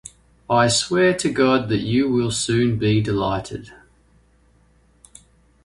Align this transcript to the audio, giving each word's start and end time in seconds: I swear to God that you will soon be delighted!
I 0.49 0.67
swear 0.67 1.13
to 1.19 1.31
God 1.31 1.69
that 1.69 1.81
you 1.81 2.09
will 2.11 2.31
soon 2.31 2.79
be 2.79 3.01
delighted! 3.01 3.71